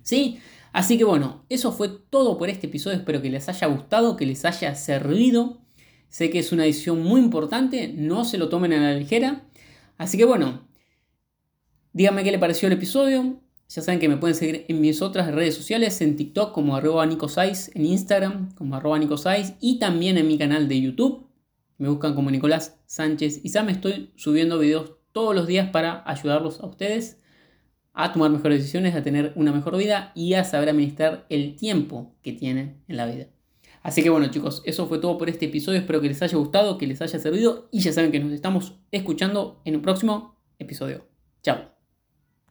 ¿Sí? 0.02 0.40
Así 0.72 0.96
que 0.96 1.04
bueno, 1.04 1.44
eso 1.48 1.70
fue 1.70 1.88
todo 1.88 2.38
por 2.38 2.48
este 2.48 2.66
episodio. 2.66 2.96
Espero 2.96 3.20
que 3.20 3.30
les 3.30 3.48
haya 3.48 3.66
gustado, 3.66 4.16
que 4.16 4.26
les 4.26 4.44
haya 4.44 4.74
servido. 4.74 5.60
Sé 6.08 6.30
que 6.30 6.38
es 6.38 6.52
una 6.52 6.64
edición 6.64 7.02
muy 7.02 7.20
importante, 7.20 7.88
no 7.88 8.24
se 8.24 8.38
lo 8.38 8.48
tomen 8.48 8.72
a 8.72 8.80
la 8.80 8.94
ligera. 8.94 9.44
Así 9.98 10.18
que 10.18 10.24
bueno, 10.24 10.68
díganme 11.92 12.24
qué 12.24 12.30
les 12.30 12.40
pareció 12.40 12.68
el 12.68 12.74
episodio. 12.74 13.40
Ya 13.68 13.80
saben 13.80 14.00
que 14.00 14.08
me 14.08 14.18
pueden 14.18 14.34
seguir 14.34 14.66
en 14.68 14.80
mis 14.82 15.00
otras 15.00 15.32
redes 15.32 15.54
sociales, 15.54 16.00
en 16.02 16.16
TikTok 16.16 16.52
como 16.52 16.76
arroba 16.76 17.06
Nicosais, 17.06 17.70
en 17.74 17.86
Instagram 17.86 18.54
como 18.54 18.76
arroba 18.76 18.98
Nicosais 18.98 19.54
y 19.60 19.78
también 19.78 20.18
en 20.18 20.28
mi 20.28 20.36
canal 20.36 20.68
de 20.68 20.80
YouTube. 20.80 21.26
Me 21.78 21.88
buscan 21.88 22.14
como 22.14 22.30
Nicolás 22.30 22.78
Sánchez 22.86 23.40
y 23.42 23.48
ya 23.48 23.62
me 23.62 23.72
estoy 23.72 24.12
subiendo 24.16 24.58
videos 24.58 24.92
todos 25.12 25.34
los 25.34 25.46
días 25.46 25.70
para 25.70 26.02
ayudarlos 26.06 26.60
a 26.60 26.66
ustedes 26.66 27.21
a 27.94 28.12
tomar 28.12 28.30
mejores 28.30 28.58
decisiones, 28.58 28.94
a 28.94 29.02
tener 29.02 29.32
una 29.36 29.52
mejor 29.52 29.76
vida 29.76 30.12
y 30.14 30.34
a 30.34 30.44
saber 30.44 30.68
administrar 30.68 31.26
el 31.28 31.56
tiempo 31.56 32.14
que 32.22 32.32
tienen 32.32 32.82
en 32.88 32.96
la 32.96 33.06
vida. 33.06 33.26
Así 33.82 34.02
que 34.02 34.10
bueno 34.10 34.28
chicos, 34.28 34.62
eso 34.64 34.86
fue 34.86 34.98
todo 34.98 35.18
por 35.18 35.28
este 35.28 35.46
episodio, 35.46 35.80
espero 35.80 36.00
que 36.00 36.08
les 36.08 36.22
haya 36.22 36.38
gustado, 36.38 36.78
que 36.78 36.86
les 36.86 37.02
haya 37.02 37.18
servido 37.18 37.68
y 37.72 37.80
ya 37.80 37.92
saben 37.92 38.12
que 38.12 38.20
nos 38.20 38.32
estamos 38.32 38.78
escuchando 38.92 39.60
en 39.64 39.76
un 39.76 39.82
próximo 39.82 40.36
episodio. 40.58 41.06
Chao. 41.42 41.81